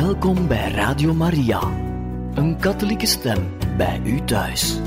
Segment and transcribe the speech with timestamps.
[0.00, 1.60] Welkom bij Radio Maria,
[2.34, 4.80] een katholieke stem bij u thuis.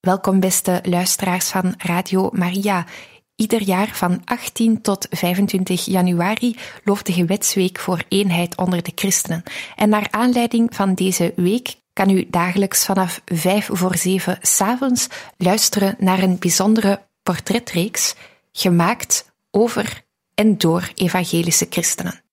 [0.00, 2.86] Welkom beste luisteraars van Radio Maria.
[3.36, 9.42] Ieder jaar van 18 tot 25 januari loopt de gebedsweek voor eenheid onder de christenen.
[9.76, 15.94] En naar aanleiding van deze week kan u dagelijks vanaf 5 voor 7 s'avonds luisteren
[15.98, 18.14] naar een bijzondere portretreeks
[18.52, 20.02] gemaakt over
[20.34, 22.23] en door evangelische christenen.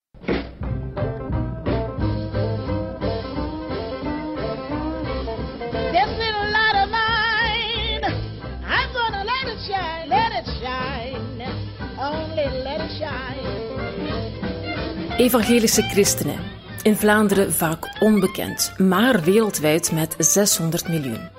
[15.17, 16.39] Evangelische christenen.
[16.81, 21.29] In Vlaanderen vaak onbekend, maar wereldwijd met 600 miljoen.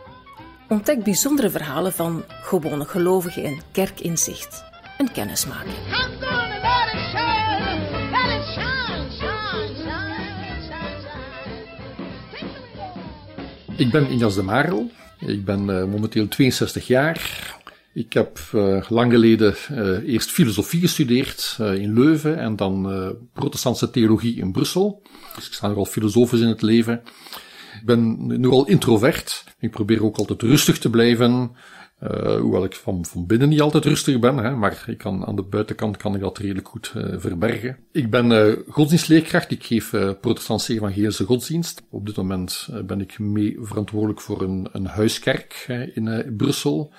[0.69, 4.65] Ontdek bijzondere verhalen van gewone gelovigen in kerkinzicht
[4.99, 5.75] en kennismaking.
[13.77, 14.91] Ik ben Injas de Marel.
[15.19, 17.61] Ik ben eh, momenteel 62 jaar.
[17.95, 22.91] Ik heb eh, lang geleden eh, eerst filosofie gestudeerd eh, in Leuven en dan
[23.33, 25.03] protestantse theologie in Brussel.
[25.35, 27.03] Dus ik sta nogal filosofisch in het leven.
[27.81, 29.45] Ik ben nogal introvert.
[29.59, 31.51] Ik probeer ook altijd rustig te blijven.
[32.41, 35.43] hoewel ik van, van binnen niet altijd rustig ben, hè, maar ik kan, aan de
[35.43, 37.79] buitenkant kan ik dat redelijk goed verbergen.
[37.93, 39.51] Ik ben godsdienstleerkracht.
[39.51, 41.83] Ik geef protestantse evangelische godsdienst.
[41.91, 46.93] Op dit moment ben ik mee verantwoordelijk voor een, een huiskerk in Brussel.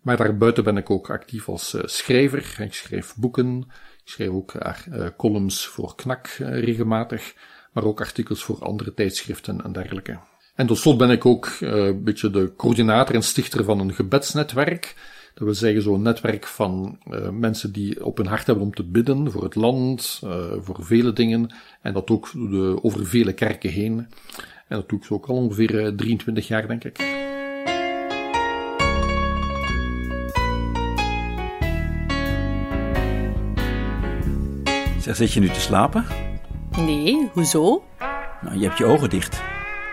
[0.00, 2.60] Maar daarbuiten ben ik ook actief als eh, schrijver.
[2.60, 3.58] Ik schrijf boeken.
[4.04, 7.34] Ik schrijf ook eh, eh, columns voor KNAK regelmatig.
[7.72, 10.18] Maar ook artikels voor andere tijdschriften en dergelijke.
[10.54, 14.94] En tot slot ben ik ook een beetje de coördinator en stichter van een gebedsnetwerk.
[15.34, 16.98] Dat wil zeggen zo'n netwerk van
[17.32, 20.20] mensen die op hun hart hebben om te bidden voor het land,
[20.60, 21.54] voor vele dingen.
[21.82, 24.06] En dat ook de, over vele kerken heen.
[24.70, 26.98] En dat doe ik zo ook al ongeveer eh, 23 jaar, denk ik.
[35.10, 36.04] Zeg, zit je nu te slapen?
[36.76, 37.84] Nee, hoezo?
[38.40, 39.40] Nou, je hebt je ogen dicht.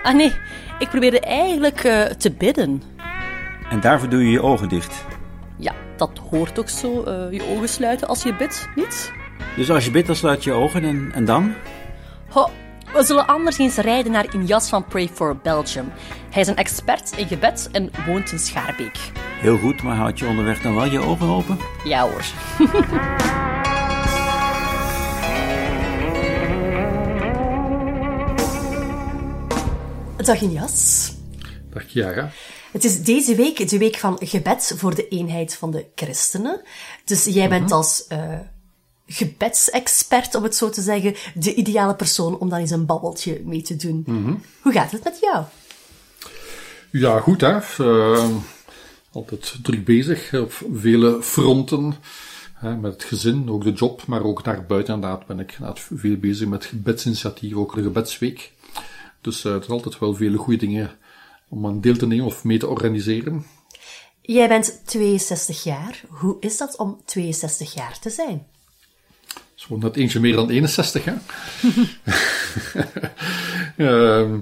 [0.04, 0.34] Ah nee,
[0.80, 2.84] ik probeerde eigenlijk eh, te bidden.
[3.70, 5.06] En daarvoor doe je je ogen dicht.
[5.58, 9.12] Ja, dat hoort ook zo, eh, je ogen sluiten als je bidt, niet?
[9.56, 11.54] Dus als je bidt, dan sluit je je ogen en, en dan?
[12.30, 12.50] Ho,
[12.94, 15.92] we zullen anders eens rijden naar Injas van Pray for Belgium.
[16.30, 19.12] Hij is een expert in gebed en woont in Schaarbeek.
[19.40, 21.58] Heel goed, maar houd je onderweg dan wel je ogen open?
[21.84, 22.24] Ja hoor.
[30.28, 31.12] Dag Injas.
[31.70, 32.32] Dag Chiara.
[32.72, 36.62] Het is deze week de week van gebed voor de eenheid van de christenen.
[37.06, 38.40] Dus jij bent als eh,
[39.06, 43.62] gebedsexpert, om het zo te zeggen, de ideale persoon om dan eens een babbeltje mee
[43.62, 44.04] te doen.
[44.62, 45.44] Hoe gaat het met jou?
[46.92, 47.58] Ja, goed hè.
[47.78, 48.30] Eh,
[49.12, 51.96] altijd druk bezig op vele fronten.
[52.54, 56.18] Hè, met het gezin, ook de job, maar ook daar buiten inderdaad ben ik veel
[56.18, 58.52] bezig met gebedsinitiatieven, ook de gebedsweek.
[59.22, 60.92] Dus eh, er zijn altijd wel vele goede dingen
[61.50, 63.46] om aan deel te nemen of mee te organiseren.
[64.22, 66.02] Jij bent 62 jaar.
[66.08, 68.46] Hoe is dat om 62 jaar te zijn?
[69.56, 71.14] Zo net eentje meer dan 61, hè?
[73.78, 74.40] Ehm,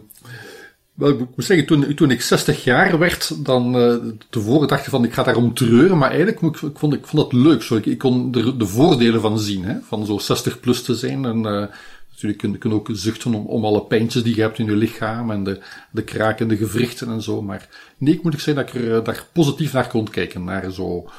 [0.93, 3.95] wel, ik moet zeggen, toen, toen ik 60 jaar werd, dan eh
[4.29, 7.23] tevoren dacht ik van, ik ga daarom treuren, maar eigenlijk ik, ik vond ik vond
[7.23, 7.63] dat leuk.
[7.63, 10.95] Zo, ik, ik kon er de voordelen van zien, hè, van zo 60 plus te
[10.95, 11.25] zijn.
[11.25, 11.65] En eh
[12.21, 15.31] natuurlijk kun je ook zuchten om, om alle pijntjes die je hebt in je lichaam
[15.31, 15.61] en de,
[15.91, 17.41] de krakende gewrichten en zo.
[17.41, 17.67] Maar
[17.97, 20.71] nee, ik moet ik zeggen dat ik er eh, daar positief naar kon kijken, naar
[20.71, 21.09] zo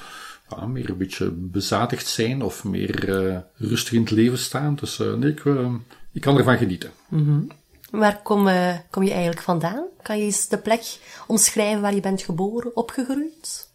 [0.48, 4.74] ja, meer een beetje bezadigd zijn of meer eh, rustig in het leven staan.
[4.74, 5.42] Dus eh, nee, ik,
[6.12, 6.90] ik kan ervan genieten.
[7.90, 8.48] Waar kom,
[8.90, 9.84] kom je eigenlijk vandaan?
[10.02, 13.68] Kan je eens de plek omschrijven waar je bent geboren, opgegroeid?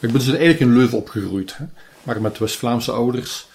[0.00, 1.64] Ik ben dus eigenlijk in Leuven opgegroeid, hè,
[2.02, 3.47] maar met West-Vlaamse ouders.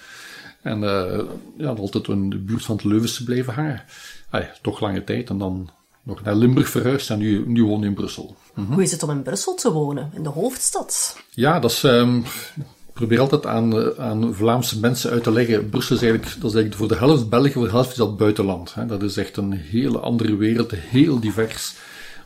[0.64, 1.20] En eh,
[1.56, 3.82] ja, altijd in de buurt van het Leuvense blijven hangen.
[4.30, 5.70] Ah, toch lange tijd en dan
[6.02, 8.36] nog naar Limburg verhuisd en nu, nu woon in Brussel.
[8.68, 11.18] Hoe is het om in Brussel te wonen, in de hoofdstad?
[11.30, 11.84] Ja, dat is.
[11.84, 15.68] ehm, ik probeer altijd aan, eh, aan Vlaamse mensen uit te leggen.
[15.68, 18.16] Brussel is eigenlijk, dat is eigenlijk voor de helft België, voor de helft is dat
[18.16, 18.74] buitenland.
[18.74, 18.86] Hè.
[18.86, 21.74] Dat is echt een hele andere wereld, heel divers.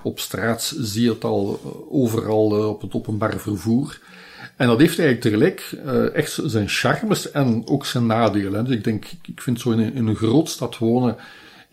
[0.02, 4.00] Op straat zie je het al eh, overal op het openbaar vervoer.
[4.58, 8.64] En dat heeft eigenlijk tegelijk uh, echt zijn charmes en ook zijn nadelen.
[8.64, 10.46] Dus ik denk, ik vind zo in een, in een
[10.78, 11.16] wonen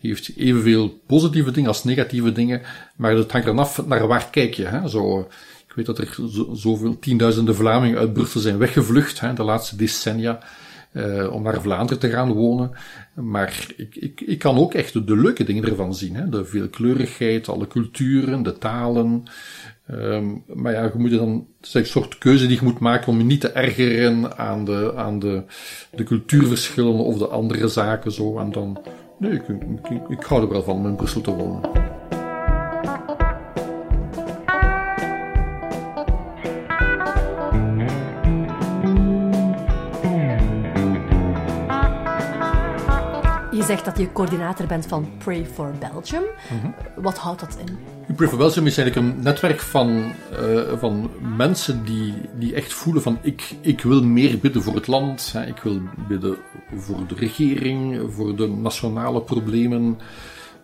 [0.00, 2.62] heeft evenveel positieve dingen als negatieve dingen,
[2.96, 4.64] maar het hangt er af naar waar kijk je.
[4.64, 4.88] Hè?
[4.88, 5.20] Zo,
[5.68, 6.16] ik weet dat er
[6.52, 10.38] zoveel tienduizenden Vlamingen uit Brussel zijn weggevlucht hè, de laatste decennia.
[10.92, 12.70] Uh, om naar Vlaanderen te gaan wonen.
[13.14, 16.14] Maar ik, ik, ik kan ook echt de leuke dingen ervan zien.
[16.14, 16.28] Hè?
[16.28, 19.24] De veelkleurigheid, alle culturen, de talen.
[19.90, 23.08] Um, maar ja, je moet dan, het is een soort keuze die je moet maken
[23.08, 25.42] om je niet te ergeren aan de, aan de,
[25.90, 28.38] de cultuurverschillen of de andere zaken zo.
[28.38, 28.78] En dan,
[29.18, 31.60] nee, ik, ik, ik hou er wel van om in Brussel te wonen.
[43.66, 46.22] Zegt dat je coördinator bent van Pray for Belgium.
[46.96, 47.78] Wat houdt dat in?
[48.16, 53.02] Pray for Belgium is eigenlijk een netwerk van, uh, van mensen die, die echt voelen
[53.02, 55.32] van ik, ik wil meer bidden voor het land.
[55.32, 55.46] Hè.
[55.46, 56.36] Ik wil bidden
[56.76, 59.98] voor de regering, voor de nationale problemen.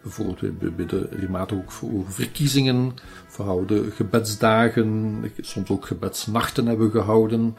[0.03, 2.95] Bijvoorbeeld, we bidden regelmatig ook voor verkiezingen.
[3.37, 7.57] We houden gebedsdagen, soms ook gebedsnachten hebben we gehouden.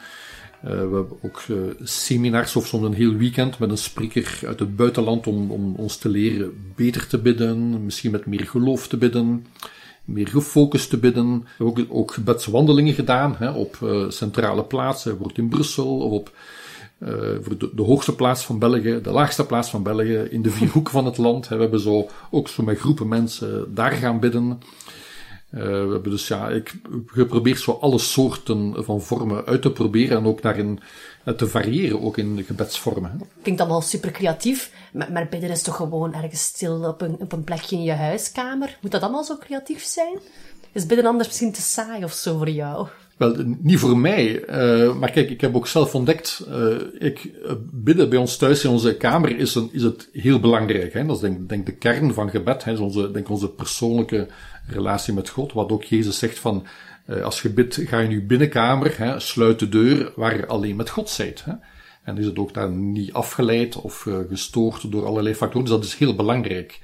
[0.63, 4.59] Uh, we hebben ook uh, seminars of soms een heel weekend met een spreker uit
[4.59, 8.97] het buitenland om, om ons te leren beter te bidden, misschien met meer geloof te
[8.97, 9.45] bidden,
[10.05, 11.39] meer gefocust te bidden.
[11.57, 16.11] We hebben ook, ook gebedswandelingen gedaan hè, op uh, centrale plaatsen, bijvoorbeeld in Brussel of
[16.11, 16.31] op
[17.41, 20.69] voor de, de, hoogste plaats van België, de laagste plaats van België, in de vier
[20.69, 21.49] hoeken van het land.
[21.49, 21.55] Hè.
[21.55, 24.59] We hebben zo ook zo met groepen mensen daar gaan bidden.
[25.53, 26.73] Uh, we hebben dus ja, ik
[27.05, 30.79] geprobeerd zo alle soorten van vormen uit te proberen en ook daarin
[31.25, 33.11] uh, te variëren, ook in gebedsvormen.
[33.11, 33.17] Hè.
[33.41, 37.31] Klinkt allemaal super creatief, maar, maar bidden is toch gewoon ergens stil op een, op
[37.31, 38.77] een plekje in je huiskamer?
[38.81, 40.19] Moet dat allemaal zo creatief zijn?
[40.71, 42.87] Is bidden anders misschien te saai of zo voor jou?
[43.17, 44.49] Wel, niet voor mij.
[44.49, 47.31] Uh, maar kijk, ik heb ook zelf ontdekt, uh, ik,
[47.71, 50.93] bidden bij ons thuis in onze kamer is, een, is het heel belangrijk.
[50.93, 51.05] Hè?
[51.05, 52.71] Dat is denk, denk de kern van gebed, hè?
[52.71, 54.27] Dat is onze, denk onze persoonlijke
[54.67, 55.53] relatie met God.
[55.53, 56.65] Wat ook Jezus zegt van,
[57.07, 59.19] uh, als je bidt, ga je nu binnenkamer, hè?
[59.19, 61.43] sluit de deur waar je alleen met God zijt.
[61.43, 61.53] Hè?
[62.03, 65.67] En is het ook daar niet afgeleid of gestoord door allerlei factoren.
[65.67, 66.81] Dus dat is heel belangrijk.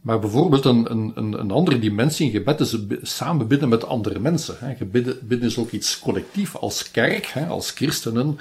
[0.00, 4.76] Maar bijvoorbeeld een, een, een andere dimensie in gebed is samen bidden met andere mensen.
[4.76, 8.38] Gebidden, bidden is ook iets collectief als kerk, als christenen.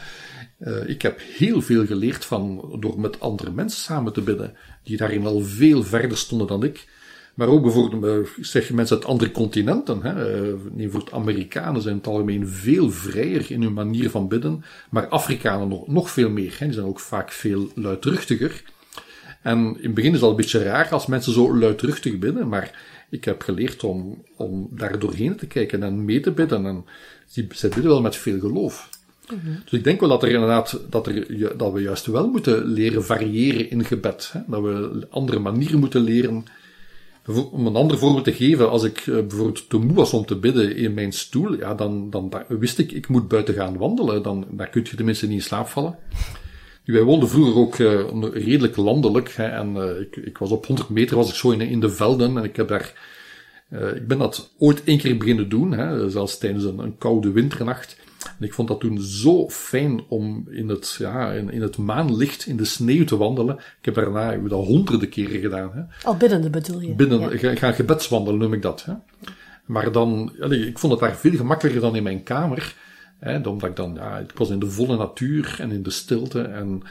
[0.60, 4.98] Uh, ik heb heel veel geleerd van, door met andere mensen samen te bidden, die
[4.98, 6.88] daarin al veel verder stonden dan ik.
[7.34, 11.94] Maar ook bijvoorbeeld, uh, zeg je mensen uit andere continenten, hè, voor het Amerikanen zijn
[11.94, 16.30] in het algemeen veel vrijer in hun manier van bidden, maar Afrikanen nog, nog veel
[16.30, 16.56] meer.
[16.58, 18.64] Hè, die zijn ook vaak veel luidruchtiger.
[19.42, 22.81] En in het begin is dat een beetje raar als mensen zo luidruchtig bidden, maar
[23.10, 26.66] ik heb geleerd om, om daar doorheen te kijken en mee te bidden.
[26.66, 26.86] En
[27.28, 28.90] ze bidden wel met veel geloof.
[29.31, 29.62] Mm -hmm.
[29.64, 33.06] Dus ik denk wel dat er inderdaad, dat, er, dat we juist wel moeten leren
[33.06, 34.30] variëren in gebed.
[34.34, 34.40] Hè?
[34.48, 36.46] Dat we andere manieren moeten leren.
[37.52, 40.76] Om een ander voorbeeld te geven, als ik bijvoorbeeld te moe was om te bidden
[40.76, 44.24] in mijn stoel, ja, dan, dan, dan wist ik, ik moet buiten gaan wandelen.
[44.24, 45.98] Dan, dan kun je tenminste niet in slaap vallen.
[46.92, 48.02] Wij woonden vroeger ook uh,
[48.34, 49.34] redelijk landelijk.
[49.34, 52.38] Hè, en uh, ik, ik, was op 100 meter was ik zo in, de velden.
[52.38, 52.94] En ik heb daar.
[53.96, 57.98] Ik ben dat ooit één keer beginnen doen, hè, zelfs tijdens een, koude winternacht.
[58.39, 62.45] En ik vond dat toen zo fijn om in het, ja, in, in het maanlicht,
[62.45, 63.56] in de sneeuw te wandelen.
[63.56, 65.71] Ik heb daarna ik heb dat honderden keren gedaan.
[65.73, 66.07] Hè.
[66.07, 66.94] Al binnende bedoel je?
[66.94, 67.38] Binnen, ja.
[67.38, 68.85] ga, ga gebedswandelen noem ik dat.
[68.85, 68.94] Hè.
[69.66, 72.76] Maar dan, ik vond het daar veel gemakkelijker dan in mijn kamer.
[73.19, 76.42] Hè, omdat ik dan, ja, ik was in de volle natuur en in de stilte
[76.42, 76.81] en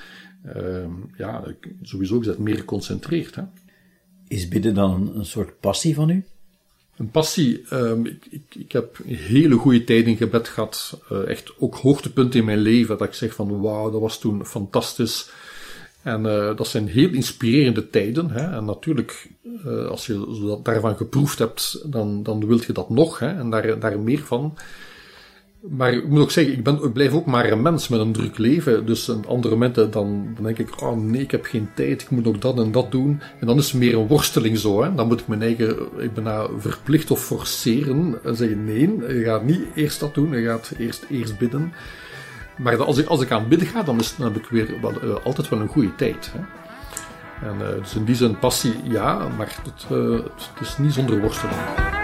[0.57, 0.85] uh,
[1.17, 1.45] ja,
[1.83, 3.35] sowieso gezegd meer geconcentreerd.
[3.35, 3.43] Hè.
[4.29, 6.25] Is bidden dan een soort passie van u?
[6.99, 7.65] Een passie.
[7.73, 11.01] Um, ik, ik, ik, heb hele goede tijd in gebed gehad.
[11.13, 12.99] Uh, echt ook hoogtepunten in mijn leven.
[12.99, 15.31] Dat ik zeg van wauw, dat was toen fantastisch.
[16.03, 18.31] En uh, dat zijn heel inspirerende tijden.
[18.31, 18.57] Hè.
[18.57, 19.29] En natuurlijk,
[19.67, 23.19] uh, als je daarvan geproefd hebt, dan, dan wilt je dat nog.
[23.19, 24.55] Hè, en daar, daar meer van.
[25.71, 28.13] Maar ik moet ook zeggen, ik, ben, ik blijf ook maar een mens met een
[28.13, 28.87] druk leven.
[28.87, 32.25] Dus op andere momenten dan, denk ik, oh nee, ik heb geen tijd, ik moet
[32.25, 33.21] nog dat en dat doen.
[33.41, 34.83] En dan is het meer een worsteling zo.
[34.83, 34.95] Hè.
[34.95, 38.19] Dan moet ik mijn eigen, ik ben nou verplicht of forceren.
[38.25, 41.73] En zeggen, nee, je gaat niet eerst dat doen, je gaat eerst, eerst bidden.
[42.59, 44.69] Maar als ik, als ik aan bidden ga, dan, heb ik weer
[45.05, 46.33] uh, altijd wel een goede tijd.
[46.33, 46.41] Hè.
[47.49, 50.13] En, uh, dus in die zin passie, ja, maar het, uh,
[50.55, 51.98] het is niet zonder worsteling.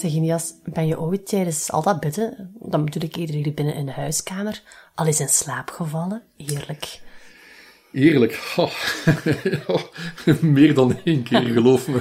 [0.00, 2.84] Zeg Inias, ben je ooit tijdens al dat bidden, dan
[3.16, 4.62] eerder hier binnen in de huiskamer,
[4.94, 6.22] al eens in slaap gevallen?
[6.36, 7.00] Heerlijk.
[7.92, 9.82] Eerlijk, oh.
[10.40, 12.00] meer dan één keer, geloof me.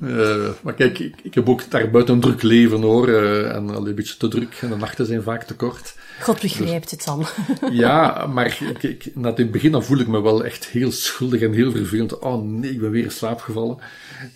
[0.00, 3.86] Eh, maar kijk, ik, ik, heb ook daarbuiten een druk leven hoor, eh, en al
[3.86, 5.94] een beetje te druk, en de nachten zijn vaak te kort.
[6.20, 7.26] God begrijpt het dan.
[7.70, 11.40] ja, maar ik, ik, na het begin dan voel ik me wel echt heel schuldig
[11.40, 12.18] en heel vervelend.
[12.18, 13.78] Oh nee, ik ben weer in slaap gevallen.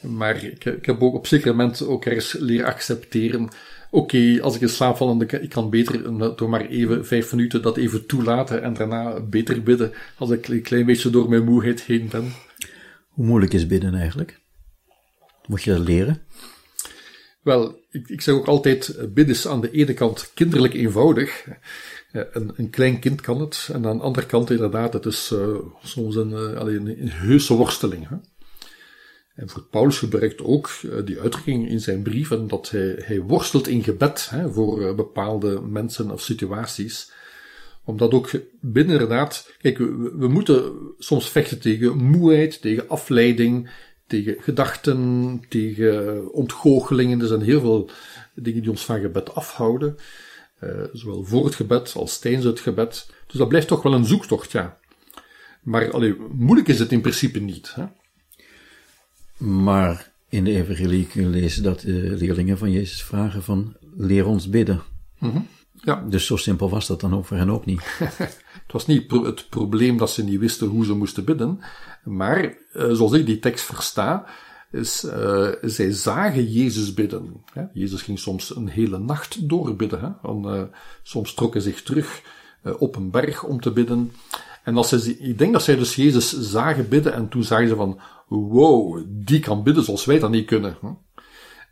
[0.01, 3.49] Maar ik, ik heb ook op zeker moment ook ergens leren accepteren
[3.91, 6.03] oké, als ik in slaap val, dan ik kan beter
[6.37, 10.63] door maar even vijf minuten dat even toelaten en daarna beter bidden als ik een
[10.63, 12.33] klein beetje door mijn moeheid heen ben.
[13.09, 14.41] Hoe moeilijk is bidden eigenlijk?
[15.47, 16.23] Moet je dat leren?
[17.43, 21.47] Wel, ik, ik zeg ook altijd, bidden is aan de ene kant kinderlijk eenvoudig.
[22.13, 25.57] Een, een, klein kind kan het, en aan de andere kant inderdaad, het is uh,
[25.83, 28.09] soms een, uh, een, een heuse worsteling.
[28.09, 28.17] Hè?
[29.35, 33.69] En voor Paulus gebruikt ook uh, die uitdrukking in zijn brieven dat hij, hij worstelt
[33.69, 37.13] in gebed hè, voor uh, bepaalde mensen of situaties.
[37.85, 38.99] Omdat ook binnen
[39.61, 43.71] kijk, we, we, moeten soms vechten tegen moeheid, tegen afleiding,
[44.07, 47.21] tegen gedachten, tegen ontgoochelingen.
[47.21, 47.91] Er zijn heel veel
[48.35, 49.97] dingen die ons van gebed afhouden.
[50.65, 53.11] Uh, zowel voor het gebed als tijdens het gebed.
[53.27, 54.79] Dus dat blijft toch wel een zoektocht, ja.
[55.63, 57.75] Maar allee, moeilijk is het in principe niet.
[57.75, 57.85] Hè?
[59.41, 64.27] Maar in de evangelie kun je lezen dat de leerlingen van Jezus vragen van, leer
[64.27, 64.83] ons bidden.
[65.19, 65.47] Mm -hmm.
[65.73, 66.05] Ja.
[66.09, 67.81] Dus zo simpel was dat dan ook voor hen ook niet.
[67.99, 71.61] het was niet het probleem dat ze niet wisten hoe ze moesten bidden,
[72.05, 74.27] maar uh, zoals ik die tekst versta,
[74.71, 77.45] is, uh, zij zagen Jezus bidden.
[77.53, 77.63] Hè?
[77.73, 80.01] Jezus ging soms een hele nacht doorbidden.
[80.01, 80.29] Hè?
[80.29, 80.63] En, uh,
[81.03, 82.23] soms trok hij zich terug
[82.79, 84.13] op een berg om te bidden.
[84.65, 87.77] En als ze, ik denk dat zij dus Jezus zagen bidden en toen zagen ze
[87.77, 88.01] van,
[88.31, 90.77] wow, die kan bidden zoals wij dat niet kunnen.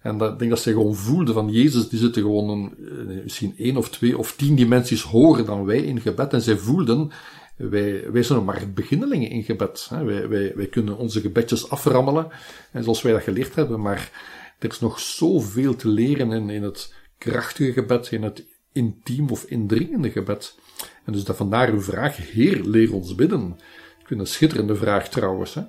[0.03, 2.77] En dat, ik denk dat zij gewoon voelden van Jezus, die zitten gewoon een,
[3.09, 6.33] eh, misschien één of twee of tien dimensies hoger dan wij in gebed.
[6.33, 7.11] En zij voelden,
[7.57, 9.89] wij, wij zijn maar beginnelingen in gebed.
[9.91, 12.29] Wij, wij, wij kunnen onze gebedjes aframmelen,
[12.73, 14.11] en zoals wij dat geleerd hebben, maar
[14.59, 19.45] er is nog zoveel te leren in, in het krachtige gebed, in het intiem of
[19.45, 20.59] indringende gebed.
[21.05, 23.57] En dus dat vandaar uw vraag, Heer, leer ons bidden.
[24.01, 25.55] Ik vind een schitterende vraag trouwens.
[25.55, 25.63] Hè?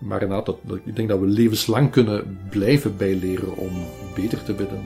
[0.00, 3.70] Maar inderdaad, dat, ik denk dat we levenslang kunnen blijven bijleren om
[4.14, 4.82] beter te bidden.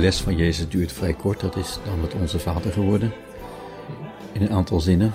[0.00, 3.12] Les van Jezus duurt vrij kort, dat is dan met onze Vader geworden.
[4.32, 5.12] In een aantal zinnen.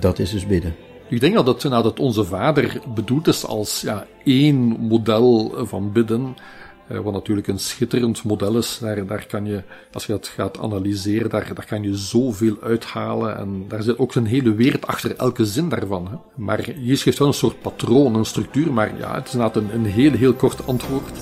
[0.00, 0.74] Dat is dus bidden.
[1.08, 5.92] Ik denk dat het, nou, dat onze Vader bedoeld is als ja, één model van
[5.92, 6.36] bidden.
[6.92, 8.78] Uh, wat natuurlijk een schitterend model is.
[8.80, 9.62] Daar, daar kan je,
[9.92, 13.36] als je dat gaat analyseren, daar, daar kan je zoveel uithalen.
[13.36, 16.08] En daar zit ook een hele wereld achter elke zin daarvan.
[16.10, 16.16] Hè.
[16.34, 18.72] Maar Jezus geeft wel een soort patroon, een structuur.
[18.72, 21.18] Maar ja, het is inderdaad een, een heel, heel kort antwoord.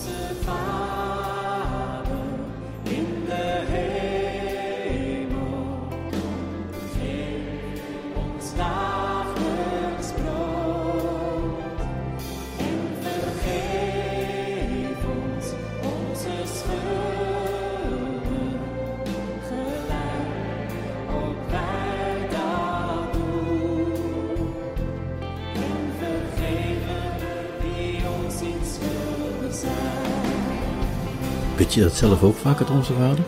[31.74, 33.24] Je dat zelf ook vaak, het Onze Vader?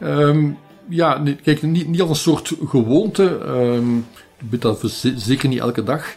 [0.00, 0.58] Um,
[0.88, 3.22] ja, kijk, niet, niet als een soort gewoonte.
[3.46, 4.06] Um,
[4.38, 4.80] ik bid dat
[5.16, 6.14] zeker niet elke dag.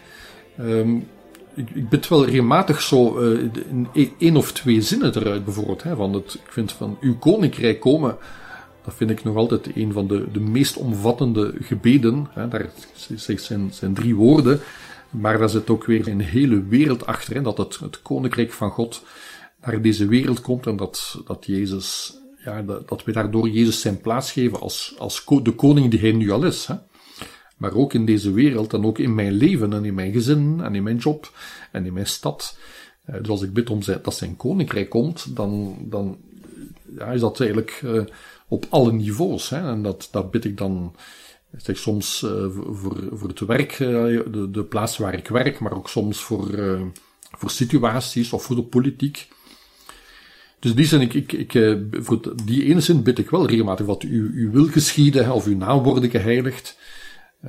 [0.60, 1.08] Um,
[1.54, 3.50] ik, ik bid wel regelmatig zo uh,
[3.92, 5.84] in één of twee zinnen eruit, bijvoorbeeld.
[5.84, 8.18] Hè, van het, ik vind van uw koninkrijk komen.
[8.86, 12.28] Dat vind ik nog altijd een van de, de meest omvattende gebeden.
[12.34, 12.48] Hè.
[12.48, 12.70] Daar
[13.16, 14.60] zijn, zijn drie woorden.
[15.10, 17.44] Maar daar zit ook weer een hele wereld achter.
[17.44, 19.04] Dat het, het koninkrijk van God
[19.62, 24.02] naar deze wereld komt en dat, dat Jezus, ja, dat, dat we daardoor Jezus zijn
[24.02, 26.66] plaats geven als, als de koning die hij nu al is.
[26.66, 26.76] Hè.
[27.58, 30.76] Maar ook in deze wereld en ook in mijn leven en in mijn gezin en
[30.76, 31.32] in mijn job
[31.72, 32.58] en in mijn stad.
[33.06, 36.18] Dus als ik bid om dat zijn koninkrijk komt, dan, dan
[36.98, 38.02] ja, is dat eigenlijk uh,
[38.48, 39.50] op alle niveaus.
[39.50, 39.70] Hè.
[39.70, 40.96] En dat, dat bid ik dan
[41.58, 45.90] zeg soms uh, voor, voor het werk, de, de plaats waar ik werk, maar ook
[45.90, 46.50] soms voor,
[47.38, 49.28] voor situaties of voor de politiek.
[50.60, 54.04] Dus die zin, ik, ik, ik, voor die ene zin bid ik wel regelmatig wat
[54.04, 56.78] u, u wil geschieden, of uw naam worden geheiligd.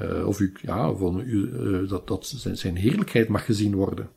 [0.02, 4.11] Uh, of u, ja, van u, uh, dat, dat zijn, zijn heerlijkheid mag gezien worden.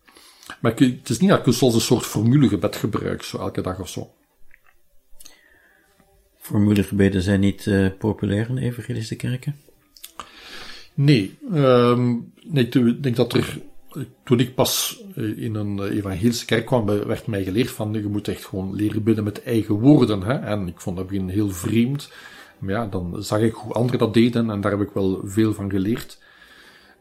[0.62, 3.80] Maar ik, het is niet dat ik zoals een soort formulegebed gebruik, zo elke dag
[3.80, 4.14] of zo.
[6.38, 9.56] Formulegebeden zijn niet uh, populair in evangelische kerken?
[10.94, 13.62] Nee, um, nee, ik denk dat er,
[14.24, 15.04] toen ik pas
[15.36, 19.24] in een evangelische kerk kwam, werd mij geleerd van, je moet echt gewoon leren bidden
[19.24, 20.24] met eigen woorden.
[20.24, 20.34] Hè?
[20.34, 22.12] En ik vond dat begin heel vreemd.
[22.58, 25.54] Maar ja, dan zag ik hoe anderen dat deden en daar heb ik wel veel
[25.54, 26.18] van geleerd.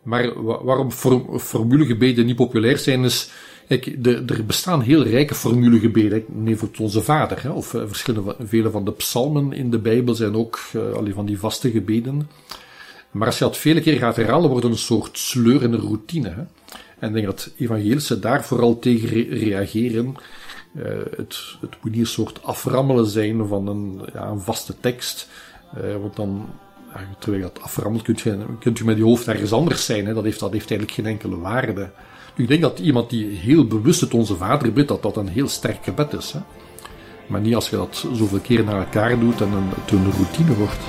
[0.02, 0.90] Maar waarom
[1.38, 3.30] formulegebeden niet populair zijn, is,
[3.68, 6.24] kijk, er bestaan heel rijke formulegebeden.
[6.28, 10.14] Neem voor onze vader, hè, of uh, verschillende, vele van de psalmen in de Bijbel
[10.14, 12.28] zijn ook uh, van die vaste gebeden.
[13.12, 16.28] Maar als je dat vele keer gaat herhalen, wordt het een soort sleurende routine.
[16.28, 16.42] Hè.
[16.98, 20.14] En ik denk dat evangelische daar vooral tegen re reageren.
[20.76, 20.84] Uh,
[21.16, 25.28] het, het moet niet een soort aframmelen zijn van een, ja, een vaste tekst.
[25.78, 26.48] Uh, want dan,
[26.94, 30.06] ja, terwijl je dat aframmelt, kunt je, kunt je met je hoofd ergens anders zijn.
[30.06, 30.14] Hè.
[30.14, 31.90] Dat, heeft, dat heeft eigenlijk geen enkele waarde.
[32.36, 35.48] Ik denk dat iemand die heel bewust het Onze Vader bidt, dat dat een heel
[35.48, 36.32] sterk gebed is.
[36.32, 36.40] Hè.
[37.26, 40.54] Maar niet als je dat zoveel keer naar elkaar doet en een, het een routine
[40.54, 40.80] wordt.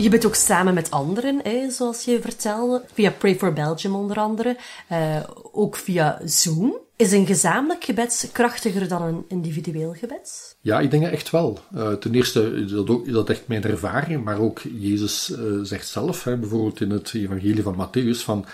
[0.00, 4.16] Je bent ook samen met anderen, hè, zoals je vertelde, via Pray for Belgium onder
[4.16, 4.56] andere,
[4.92, 5.16] uh,
[5.52, 6.76] ook via Zoom.
[6.96, 10.56] Is een gezamenlijk gebed krachtiger dan een individueel gebed?
[10.60, 11.58] Ja, ik denk echt wel.
[11.74, 16.36] Uh, ten eerste dat, dat echt mijn ervaring, maar ook Jezus uh, zegt zelf, hè,
[16.36, 18.44] bijvoorbeeld in het evangelie van Matthäus, van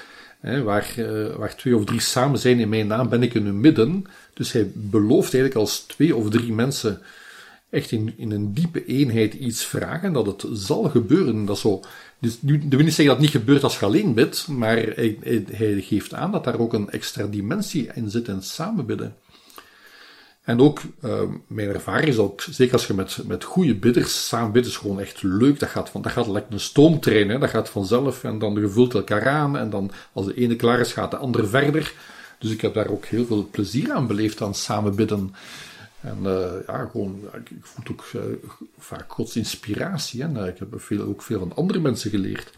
[0.40, 0.94] waar,
[1.36, 4.04] waar twee of drie samen zijn in mijn naam, ben ik in hun midden.
[4.34, 7.02] Dus hij belooft eigenlijk als twee of drie mensen
[7.74, 11.44] echt in, in een diepe eenheid iets vragen, dat het zal gebeuren.
[11.44, 11.80] Dat zo,
[12.18, 14.76] dus nu, dat wil niet zeggen dat het niet gebeurt als je alleen bidt, maar
[14.76, 15.18] hij,
[15.50, 19.16] hij, geeft aan dat daar ook een extra dimensie in zit in samen bidden.
[20.42, 24.52] En ook, uh, mijn ervaring is ook, zeker als je met, met goede bidders samen
[24.52, 25.58] bidt, is gewoon echt leuk.
[25.58, 27.38] Dat gaat, van, dat gaat lekker een stoomtrein, hè?
[27.38, 30.80] dat gaat vanzelf en dan je vult elkaar aan en dan als de ene klaar
[30.80, 31.92] is, gaat de andere verder.
[32.38, 35.34] Dus ik heb daar ook heel veel plezier aan beleefd aan samen bidden.
[36.04, 38.22] En uh, ja, gewoon, ik, voel ook uh,
[38.78, 40.22] vaak Gods inspiratie.
[40.22, 42.52] En uh, ik heb veel, ook veel van andere mensen geleerd.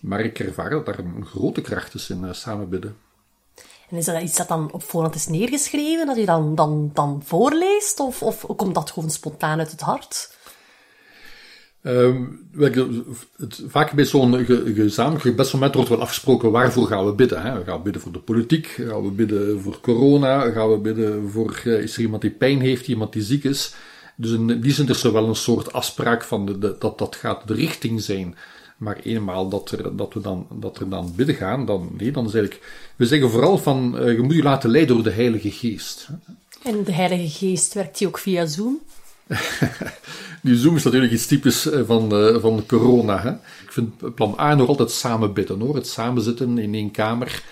[0.00, 2.96] Maar ik ervaar dat daar een grote kracht is in samenbidden.
[3.90, 7.22] En is dat iets dat dan op voorhand is neergeschreven, dat je dan, dan, dan
[7.24, 8.00] voorleest?
[8.00, 10.38] Of, of komt dat gewoon spontaan uit het hart?
[11.82, 17.42] Het, vaak bij zo'n ge, gezamenlijk gebedsmoment wordt wel afgesproken waarvoor gaan we bidden.
[17.42, 17.64] Hè?
[17.64, 18.66] Gaan we bidden voor de politiek?
[18.66, 20.50] Gaan we bidden voor corona?
[20.50, 23.74] Gaan we bidden voor, uh, is er iemand die pijn heeft, iemand die ziek is?
[24.16, 27.48] Dus in die zin is er wel een soort afspraak van de, dat dat gaat
[27.48, 28.36] de richting zijn.
[28.76, 32.32] Maar eenmaal dat, er, dat, we dan, dat er dan bidden gaan, dan, nee, dan
[32.32, 32.48] is
[32.96, 36.08] we zeggen vooral van, uh, je moet je laten leiden door de Heilige Geest.
[36.62, 38.80] En de Heilige Geest werkt die ook via Zoom?
[40.42, 43.20] Die Zoom is natuurlijk iets typisch eh, van, uh, van corona.
[43.20, 43.30] Hè?
[43.64, 45.74] Ik vind plan A nog altijd samen bidden hoor.
[45.74, 47.42] Het samenzitten in één kamer.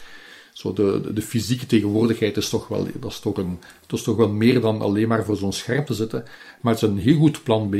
[0.52, 4.04] Zo de, de, de, fysieke tegenwoordigheid is toch wel, dat is toch, een, dat is
[4.04, 6.24] toch wel meer dan alleen maar voor zo'n scherm te zitten.
[6.60, 7.74] Maar het is een heel goed plan B.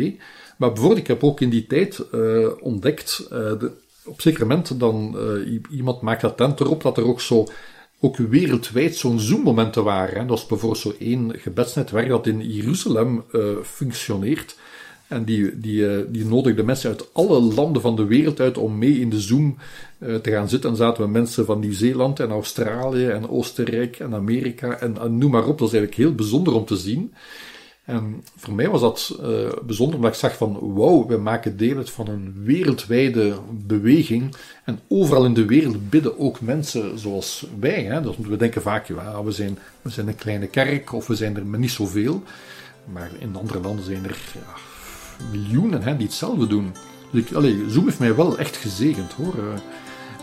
[0.57, 3.71] Maar bijvoorbeeld, ik heb ook in die tijd uh, ontdekt, de,
[4.05, 5.17] op zeker moment dan
[5.71, 7.47] iemand maakt attent erop dat er ook zo
[8.01, 10.21] ook wereldwijd zo'n Zoom-momenten waren.
[10.21, 10.27] Hè.
[10.27, 14.57] Dat is bijvoorbeeld zo één gebedsnetwerk dat in Jeruzalem uh, functioneert.
[15.09, 18.79] En die, die, uh, die nodigde mensen uit alle landen van de wereld uit om
[18.79, 19.57] mee in de Zoom
[19.99, 20.71] uh, te gaan zitten.
[20.71, 25.31] En zaten we mensen van Nieuw-Zeeland en Australië en Oostenrijk en Amerika en, en noem
[25.31, 25.59] maar op.
[25.59, 27.13] Dat is eigenlijk heel bijzonder om te zien.
[27.89, 29.27] En voor mij was dat uh,
[29.63, 34.35] bijzonder, omdat ik zag van, wauw, we maken deel uit van een wereldwijde beweging.
[34.65, 37.85] En overal in de wereld bidden ook mensen zoals wij.
[37.85, 38.01] Hè?
[38.01, 41.37] Dus we denken vaak, ja, we zijn, we zijn een kleine kerk, of we zijn
[41.37, 42.23] er maar niet zoveel.
[42.93, 44.19] Maar in andere landen zijn er
[45.33, 46.75] miljoenen hè, die hetzelfde doen.
[47.11, 49.35] Dus ik, allez, Zoom heeft mij wel echt gezegend, hoor.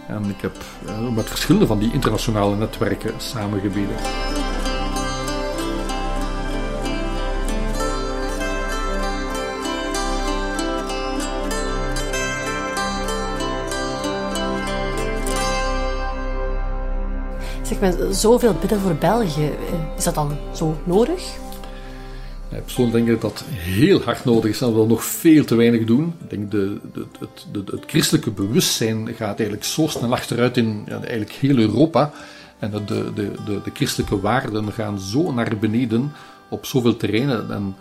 [0.08, 3.96] En ik heb uh, met verschillende van die internationale netwerken samengebeden.
[17.66, 19.52] Zeg maar, zoveel bidden voor België,
[19.98, 21.38] is dat dan zo nodig?
[22.50, 25.56] Ja, persoonlijk denk ik dat dat heel hard nodig is en we nog veel te
[25.56, 26.14] weinig doen.
[26.22, 31.00] Ik denk de, de, het, het christelijke bewustzijn gaat eigenlijk zo snel achteruit in ja,
[31.00, 32.12] eigenlijk heel Europa.
[32.60, 36.12] En de, de, de, de christelijke waarden gaan zo naar beneden
[36.50, 37.52] op zoveel terreinen.
[37.52, 37.76] En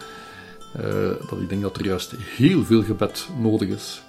[0.80, 0.84] uh,
[1.30, 4.02] dat ik denk dat er juist heel veel gebed nodig is.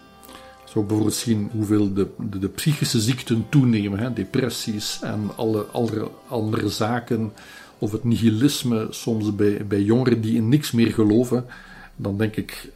[0.75, 6.09] Zo bijvoorbeeld zien hoeveel de, de, de psychische ziekten toenemen, hè, depressies en alle, alle
[6.27, 7.33] andere zaken,
[7.79, 11.45] of het nihilisme soms bij, bij jongeren die in niks meer geloven
[11.95, 12.71] dan denk ik,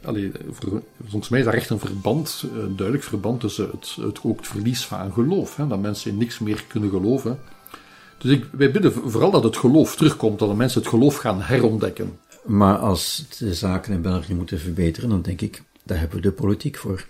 [1.02, 4.46] volgens mij is daar echt een verband, een duidelijk verband tussen het, het, ook het
[4.46, 5.56] verlies van geloof.
[5.56, 7.38] Hè, dat mensen in niks meer kunnen geloven.
[8.18, 11.42] Dus ik, wij bidden vooral dat het geloof terugkomt, dat de mensen het geloof gaan
[11.42, 12.18] herontdekken.
[12.44, 16.32] Maar als de zaken in België moeten verbeteren, dan denk ik, daar hebben we de
[16.32, 17.06] politiek voor.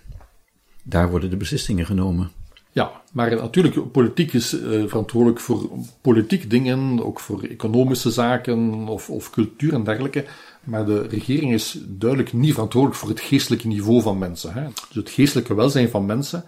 [0.83, 2.31] Daar worden de beslissingen genomen.
[2.71, 5.69] Ja, maar natuurlijk, politiek is uh, verantwoordelijk voor
[6.01, 10.25] politiek dingen, ook voor economische zaken of, of cultuur en dergelijke.
[10.63, 14.53] Maar de regering is duidelijk niet verantwoordelijk voor het geestelijke niveau van mensen.
[14.53, 14.63] Hè?
[14.63, 16.43] Dus het geestelijke welzijn van mensen.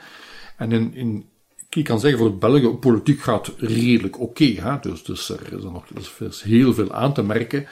[0.58, 1.26] En in, in,
[1.70, 4.80] ik kan zeggen, voor België, politiek gaat redelijk oké.
[4.82, 5.86] dus, dus er is nog
[6.20, 7.68] er is heel veel aan te merken.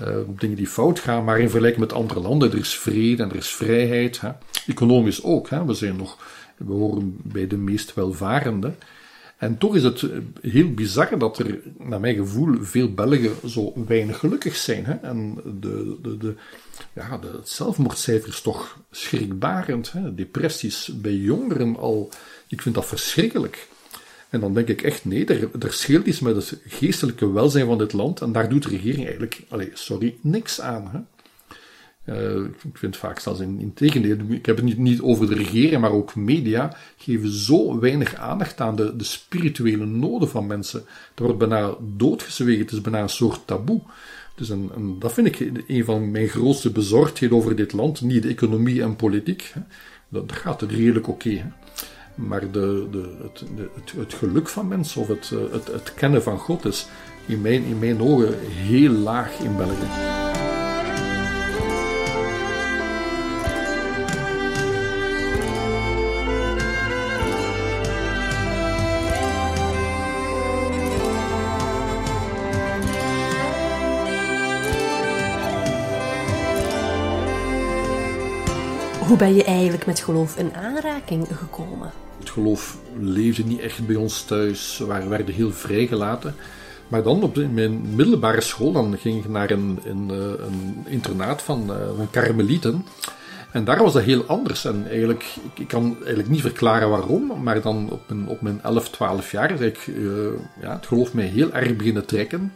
[0.00, 3.30] Uh, dingen die fout gaan, maar in vergelijking met andere landen, er is vrede en
[3.30, 4.20] er is vrijheid.
[4.20, 4.30] Hè?
[4.66, 5.50] Economisch ook.
[5.50, 5.64] Hè?
[5.64, 6.18] We zijn nog,
[6.56, 8.72] we horen bij de meest welvarende.
[9.36, 13.72] En toch is het eh, heel bizar dat er, naar mijn gevoel, veel Belgen zo
[13.86, 14.84] weinig gelukkig zijn.
[14.84, 14.94] Hè?
[14.94, 16.34] En de, de, de,
[16.92, 19.92] ja, de, het zelfmoordcijfer is toch schrikbarend.
[19.92, 20.14] Hè?
[20.14, 22.10] Depressies bij jongeren al,
[22.48, 23.68] ik vind dat verschrikkelijk.
[24.36, 27.78] En dan denk ik echt, nee, er, er scheelt iets met het geestelijke welzijn van
[27.78, 28.20] dit land.
[28.20, 30.88] En daar doet de regering eigenlijk, allez, sorry, niks aan.
[30.92, 30.98] Hè?
[32.08, 35.34] Uh, ik vind vaak zelfs in, in tegendeel, ik heb het niet, niet over de
[35.34, 40.84] regering, maar ook media, geven zo weinig aandacht aan de, de spirituele noden van mensen.
[41.14, 43.80] Er wordt bijna doodgezwegen, het is bijna een soort taboe.
[44.34, 48.00] Dus en, en dat vind ik een van mijn grootste bezorgdheden over dit land.
[48.00, 49.60] Niet de economie en politiek, hè.
[50.08, 51.52] Dat, dat gaat redelijk oké.
[52.16, 56.38] Maar de, de, het, de, het, geluk van mensen of het, het, het kennen van
[56.38, 56.86] God is
[57.26, 60.25] in mijn, in mijn ogen heel laag in België.
[79.06, 81.90] Hoe ben je eigenlijk met geloof in aanraking gekomen?
[82.18, 84.78] Het geloof leefde niet echt bij ons thuis.
[84.78, 86.34] We werden heel vrijgelaten.
[86.88, 91.42] Maar dan op mijn middelbare school dan ging ik naar een, een, eh, een internaat
[91.42, 92.86] van, uh, van karmelieten.
[93.52, 94.64] En daar was dat heel anders.
[94.64, 98.90] En eigenlijk, ik, kan eigenlijk niet verklaren waarom, maar dan op mijn, op mijn 11,
[98.90, 100.28] 12 jaar is ik, uh,
[100.60, 102.52] ja, het geloof mij heel erg beginnen trekken.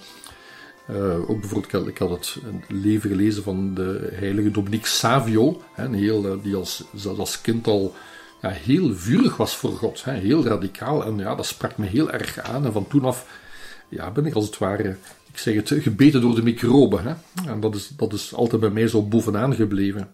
[0.93, 2.37] Uh, ook bijvoorbeeld, ik had het
[2.69, 6.85] leven gelezen van de heilige Dominique Savio, hè, een heel, eh, die als,
[7.19, 7.95] als kind al
[8.43, 11.05] ja, heel vurig was voor God, hè, heel radicaal.
[11.05, 12.65] En ja, dat sprak me heel erg aan.
[12.65, 13.27] En van toen af
[13.89, 14.97] ja, ben ik als het ware,
[15.33, 17.03] ik zeg het, gebeten door de microben.
[17.03, 17.15] Hè.
[17.51, 20.09] En dat is, is altijd bij mij zo bovenaan gebleven.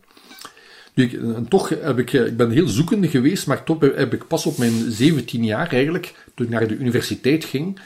[0.95, 4.27] Nu, en toch heb ik, eh, ik ben heel zoekende geweest, maar toch heb ik
[4.27, 7.81] pas op mijn 17 jaar eigenlijk, toen ik naar de universiteit ging,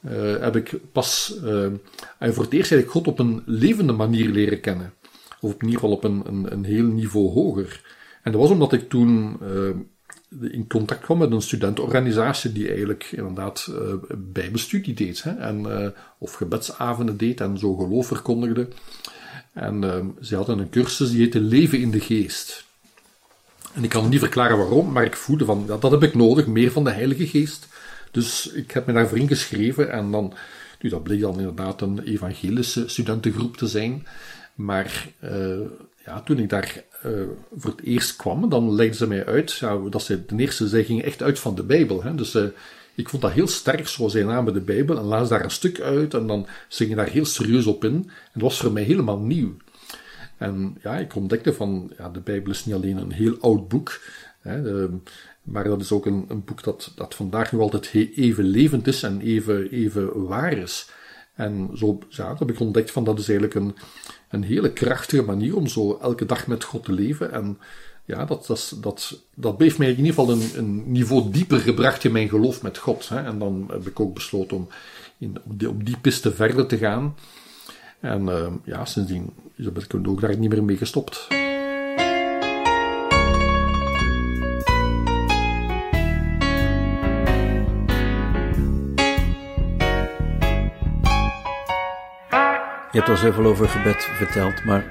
[0.00, 1.66] uh, heb ik pas uh,
[2.18, 4.92] voor het eerst eigenlijk God op een levende manier leren kennen.
[5.40, 7.96] Of in ieder geval op een, een, heel niveau hoger.
[8.22, 13.08] En dat was omdat ik toen uh, in contact kwam met een studentenorganisatie die eigenlijk
[13.10, 13.72] inderdaad
[14.16, 15.22] bijbestudie deed.
[15.22, 18.68] Hè, en, of gebedsavonden deed en zo geloof verkondigde.
[19.52, 22.66] En ze hadden een cursus die heette Leven in de Geest.
[23.74, 26.70] En ik kan niet verklaren waarom, maar ik voelde van, dat heb ik nodig, meer
[26.70, 27.67] van de Heilige Geest.
[28.10, 30.34] Dus ik heb me daarvoor ingeschreven en dan,
[30.80, 34.06] nu dat bleek dan inderdaad een evangelische studentengroep te zijn.
[34.54, 35.58] Maar uh,
[36.04, 37.12] ja, toen ik daar uh,
[37.56, 40.84] voor het eerst kwam, dan legden ze mij uit ja, dat ze ten eerste, zij
[40.84, 42.02] gingen echt uit van de Bijbel.
[42.02, 42.14] Hè?
[42.14, 42.44] Dus uh,
[42.94, 45.80] ik vond dat heel sterk, zoals zij namen de Bijbel en las daar een stuk
[45.80, 47.92] uit en dan zingen daar heel serieus op in.
[47.92, 49.56] En dat was voor mij helemaal nieuw.
[50.36, 54.00] En ja, ik ontdekte van, ja, de Bijbel is niet alleen een heel oud boek.
[54.40, 54.86] Hè,
[55.42, 59.02] maar dat is ook een, een boek dat, dat vandaag nog altijd even levend is
[59.02, 60.90] en even, even waar is.
[61.34, 63.76] En zo ja, heb ik ontdekt van dat is eigenlijk een,
[64.28, 67.32] een hele krachtige manier om zo elke dag met God te leven.
[67.32, 67.58] En
[68.04, 72.04] ja, dat, dat, dat, dat heeft mij in ieder geval een, een niveau dieper gebracht
[72.04, 73.08] in mijn geloof met God.
[73.08, 73.24] Hè.
[73.24, 74.68] En dan heb ik ook besloten om
[75.18, 75.36] in,
[75.68, 77.16] op, die, piste verder te gaan.
[78.00, 81.26] En uh, ja, sindsdien ben ik ook daar niet meer mee gestopt.
[92.98, 94.84] Hebt al zoveel over gebed verteld, maar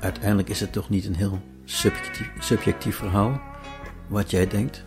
[0.00, 3.40] uiteindelijk is het toch niet een heel subjectief, subjectief verhaal,
[4.06, 4.84] wat jij denkt?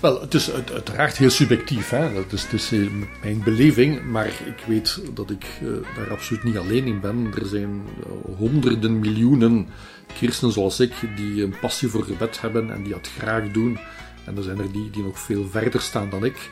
[0.00, 1.90] Wel, het is uit- uiteraard heel subjectief.
[1.90, 2.14] Hè?
[2.14, 2.86] Dat is, het is eh,
[3.22, 7.32] mijn beleving, maar ik weet dat ik eh, daar absoluut niet alleen in ben.
[7.34, 9.68] Er zijn eh, honderden miljoenen
[10.16, 13.78] christenen zoals ik die een passie voor gebed hebben en die dat graag doen.
[14.24, 16.50] En er zijn er die die nog veel verder staan dan ik.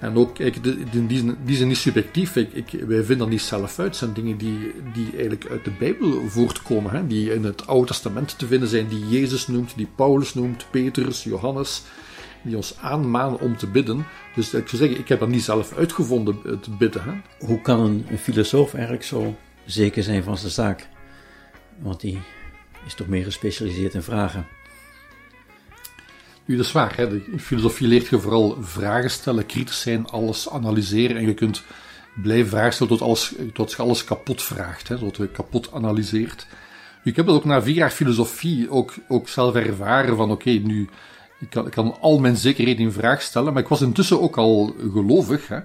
[0.00, 2.36] En ook, kijk, die, die zijn niet subjectief.
[2.36, 3.88] Ik, ik, wij vinden dat niet zelf uit.
[3.88, 6.90] Het zijn dingen die, die eigenlijk uit de Bijbel voortkomen.
[6.90, 7.06] Hè?
[7.06, 11.24] Die in het Oude Testament te vinden zijn, die Jezus noemt, die Paulus noemt, Petrus,
[11.24, 11.82] Johannes.
[12.42, 14.06] Die ons aanmanen om te bidden.
[14.34, 17.02] Dus ik zou zeggen, ik heb dat niet zelf uitgevonden, het bidden.
[17.02, 17.46] Hè?
[17.46, 20.88] Hoe kan een, een filosoof eigenlijk zo zeker zijn van zijn zaak?
[21.78, 22.18] Want die
[22.86, 24.46] is toch meer gespecialiseerd in vragen.
[26.50, 26.96] Nu, dat is waar.
[26.96, 27.20] Hè?
[27.38, 31.16] Filosofie leert je vooral vragen stellen, kritisch zijn, alles analyseren.
[31.16, 31.62] En je kunt
[32.22, 34.98] blijven vragen stellen tot, alles, tot je alles kapot vraagt, hè?
[34.98, 36.46] tot je kapot analyseert.
[37.04, 40.88] Ik heb dat ook na vier jaar filosofie ook, ook zelf ervaren van oké, nu,
[41.40, 44.36] ik kan, ik kan al mijn zekerheden in vraag stellen, maar ik was intussen ook
[44.38, 45.48] al gelovig.
[45.48, 45.58] Hè?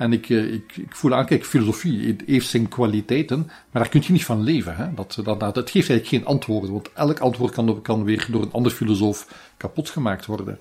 [0.00, 4.02] En ik, eh, ik, ik voel aan, kijk, filosofie heeft zijn kwaliteiten, maar daar kun
[4.04, 4.76] je niet van leven.
[4.76, 4.94] Hè?
[4.94, 8.52] Dat, dat, dat, geeft eigenlijk geen antwoorden, want elk antwoord kan, kan weer door een
[8.52, 10.58] ander filosoof kapot gemaakt worden.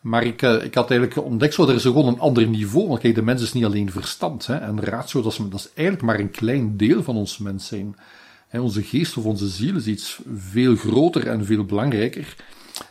[0.00, 2.88] Maar ik, eh, ik had eigenlijk ontdekt, zo, er is gewoon een ander niveau.
[2.88, 6.06] Want kijk, de mens is niet alleen verstand hè, en ratio, dat is, is eigenlijk
[6.06, 7.96] maar een klein deel van ons mens zijn.
[8.50, 12.36] Onze geest of onze ziel is iets veel groter en veel belangrijker.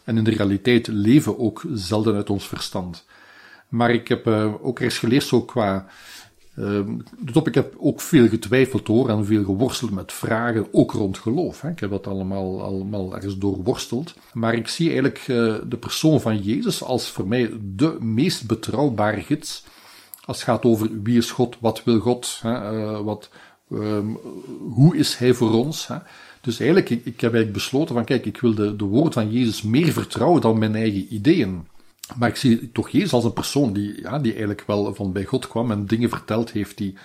[0.04, 3.06] En in de realiteit leven ook zelden uit ons verstand.
[3.74, 5.86] Maar ik heb eh, ook ergens geleerd, zo qua.
[6.56, 6.80] Uh,
[7.20, 11.62] dus ik heb ook veel getwijfeld hoor en veel geworsteld met vragen, ook rond geloof.
[11.62, 11.70] Hè.
[11.70, 14.14] Ik heb dat allemaal, allemaal ergens doorworsteld.
[14.34, 19.22] Maar ik zie eigenlijk uh, de persoon van Jezus als voor mij de meest betrouwbare
[19.22, 19.64] gids.
[20.26, 23.30] Als het gaat over wie is God, wat wil God, hè, uh, wat,
[23.72, 24.20] um,
[24.74, 25.88] hoe is Hij voor ons.
[25.88, 25.98] Hè.
[26.42, 29.32] Dus eigenlijk, ik, ik heb eigenlijk besloten van kijk, ik wil de, de woord van
[29.32, 31.72] Jezus meer vertrouwen dan mijn eigen ideeën.
[32.18, 35.26] Maar ik zie toch Jezus als een persoon die, ja, die eigenlijk wel van bij
[35.26, 36.96] God kwam en dingen verteld heeft die,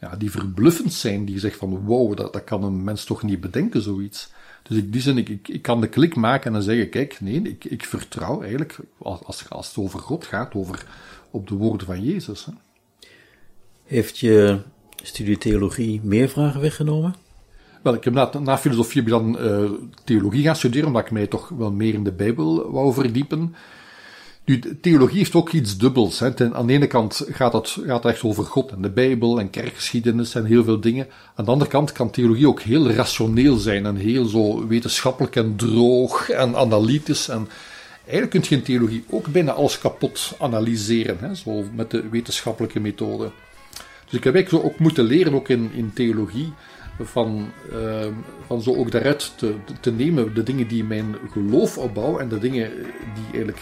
[0.00, 1.24] ja, die verbluffend zijn.
[1.24, 4.30] Die zegt van wow, dat, dat kan een mens toch niet bedenken, zoiets.
[4.62, 7.42] Dus in die zin, ik, ik, ik kan de klik maken en zeggen, kijk, nee,
[7.42, 10.84] ik, ik vertrouw eigenlijk, als, als het over God gaat, over,
[11.30, 12.44] op de woorden van Jezus.
[12.44, 12.52] Hè.
[13.84, 14.60] Heeft je
[15.02, 17.14] studie theologie meer vragen weggenomen?
[17.82, 19.70] Wel, ik heb na, na filosofie heb ik dan uh,
[20.04, 23.54] theologie gaan studeren, omdat ik mij toch wel meer in de Bijbel wou verdiepen.
[24.48, 26.18] Nu, theologie heeft ook iets dubbels.
[26.18, 26.54] Hè.
[26.54, 30.34] Aan de ene kant gaat het, gaat echt over God en de Bijbel en kerkgeschiedenis
[30.34, 31.06] en heel veel dingen.
[31.34, 35.56] Aan de andere kant kan theologie ook heel rationeel zijn en heel zo wetenschappelijk en
[35.56, 37.28] droog en analytisch.
[37.28, 37.48] En
[38.00, 42.80] eigenlijk kun je in theologie ook bijna alles kapot analyseren, hè, zo met de wetenschappelijke
[42.80, 43.30] methode.
[44.04, 46.52] Dus ik heb eigenlijk zo ook moeten leren, ook in, in theologie,
[47.00, 48.06] van, uh,
[48.46, 52.38] van zo ook daaruit te, te nemen de dingen die mijn geloof opbouwen en de
[52.38, 52.70] dingen
[53.14, 53.60] die eigenlijk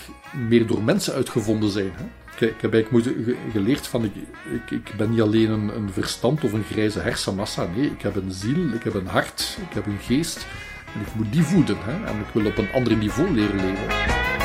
[0.48, 1.92] meer door mensen uitgevonden zijn.
[1.94, 2.04] Hè.
[2.34, 4.12] Ik, ik heb eigenlijk geleerd van, ik,
[4.52, 8.16] ik, ik ben niet alleen een, een, verstand of een grijze hersenmassa, nee, ik heb
[8.16, 10.46] een ziel, ik heb een hart, ik heb een geest
[10.94, 14.35] en ik moet die voeden hè, en ik wil op een ander niveau leren leven.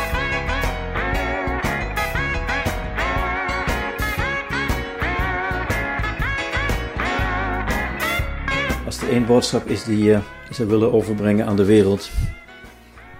[9.11, 10.19] Één boodschap is die uh,
[10.51, 12.09] ze willen overbrengen aan de wereld,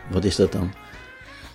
[0.10, 0.74] wat is dat dan?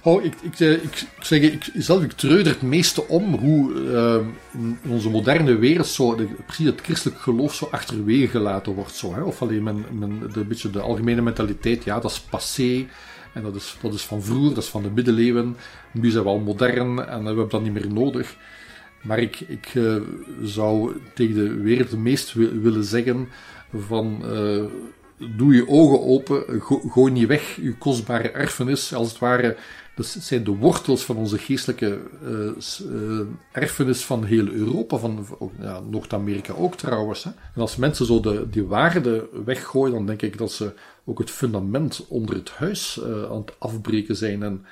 [0.03, 4.27] Oh, ik, ik, ik, ik zeg, ik, zelf, ik treur het meeste om hoe uh,
[4.53, 8.95] in onze moderne wereld zo de, precies het christelijk geloof zo achterwege gelaten wordt.
[8.95, 9.21] Zo, hè?
[9.21, 12.87] Of alleen men, de, beetje de algemene mentaliteit, ja, dat is passé.
[13.33, 15.57] En dat is, dat is van vroeger, dat is van de middeleeuwen.
[15.93, 18.37] Nu zijn we al modern en we hebben dat niet meer nodig.
[19.03, 19.73] Maar ik, ik
[20.43, 23.29] zou tegen de wereld het meest willen zeggen
[23.81, 24.23] van...
[24.25, 24.65] Uh,
[25.37, 29.57] doe je ogen open, go gooi niet weg je kostbare erfenis, als het ware.
[29.95, 33.21] Dat zijn de wortels van onze geestelijke uh, uh,
[33.53, 35.27] erfenis van heel Europa, van
[35.61, 37.25] ja, Noord-Amerika ook trouwens.
[37.25, 37.31] Hè.
[37.55, 40.73] En als mensen zo de, die waarde weggooien, dan denk ik dat ze
[41.05, 44.43] ook het fundament onder het huis aan het afbreken zijn.
[44.43, 44.65] En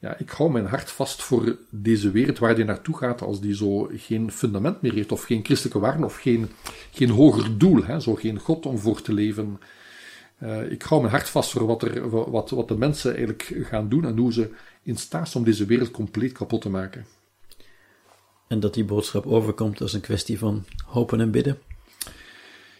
[0.00, 3.54] ja, ik hou mijn hart vast voor deze wereld waar die naartoe gaat als die
[3.54, 6.50] zo geen fundament meer heeft, of geen christelijke waarden, of geen,
[6.90, 9.60] geen hoger doel, hè, zo geen God om voor te leven.
[10.42, 13.88] Uh, ik hou mijn hart vast voor wat, er, wat, wat de mensen eigenlijk gaan
[13.88, 14.50] doen en hoe ze
[14.82, 17.06] in staat zijn om deze wereld compleet kapot te maken.
[18.48, 21.58] En dat die boodschap overkomt als een kwestie van hopen en bidden?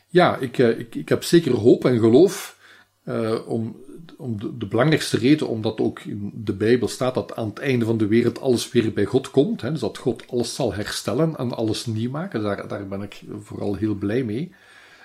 [0.08, 2.58] Ja, ik, uh, ik, ik heb zeker hoop en geloof.
[3.04, 3.76] Uh, om,
[4.16, 7.98] om de, belangrijkste reden, omdat ook in de Bijbel staat dat aan het einde van
[7.98, 9.60] de wereld alles weer bij God komt.
[9.60, 12.42] Hè, dus dat God alles zal herstellen en alles nieuw maken.
[12.42, 14.54] Daar, daar ben ik vooral heel blij mee.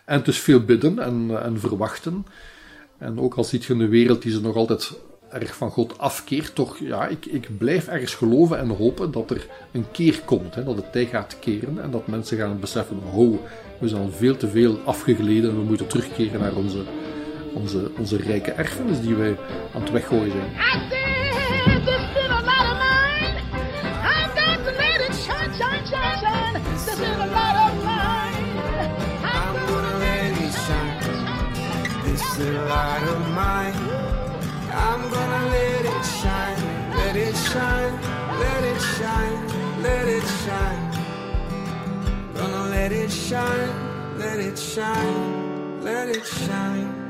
[0.06, 2.26] En dus veel bidden en, en verwachten.
[2.98, 4.94] En ook al ziet je een wereld die ze nog altijd
[5.30, 9.48] erg van God afkeert, toch, ja, ik, ik blijf ergens geloven en hopen dat er
[9.72, 13.40] een keer komt, hè, dat het tij gaat keren en dat mensen gaan beseffen, ho,
[13.80, 16.84] we zijn al veel te veel afgegleden en we moeten terugkeren naar onze,
[17.56, 19.38] onze, onze rijke erfenis die wij
[19.74, 20.52] aan het weggooien zijn.
[20.52, 23.38] I said, this been a lot of mine.
[24.04, 26.62] I got to let it shine, shine, shine, shine.
[26.74, 28.46] This been a lot of mine.
[29.24, 31.00] I'm gonna let it shine.
[32.04, 33.76] This is a light of mine.
[34.72, 36.60] I'm gonna let it shine,
[36.98, 37.94] let it shine,
[38.40, 39.38] let it shine,
[39.82, 40.84] let it shine.
[42.36, 43.70] Gonna let it shine,
[44.18, 47.05] let it shine, let it shine.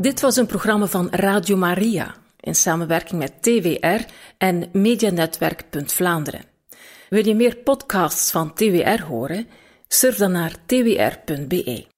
[0.00, 4.04] Dit was een programma van Radio Maria in samenwerking met TWR
[4.38, 5.64] en Medianetwerk.
[5.86, 6.44] Vlaanderen.
[7.08, 9.48] Wil je meer podcasts van TWR horen?
[9.88, 11.89] Surf dan naar twr.be.